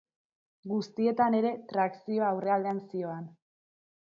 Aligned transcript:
Guztietan 0.69 1.37
ere, 1.41 1.51
trakzioa 1.73 2.31
aurrealdean 2.33 2.81
zihoan. 2.89 3.33